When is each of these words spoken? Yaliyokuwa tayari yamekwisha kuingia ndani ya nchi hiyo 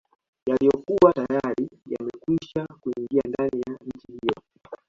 Yaliyokuwa 0.49 1.13
tayari 1.13 1.69
yamekwisha 1.85 2.67
kuingia 2.79 3.21
ndani 3.29 3.61
ya 3.67 3.77
nchi 3.85 4.07
hiyo 4.11 4.35